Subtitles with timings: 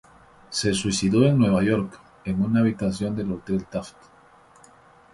[0.49, 1.93] Se suicidó en Nueva York,
[2.25, 3.95] en una habitación del hotel Taft.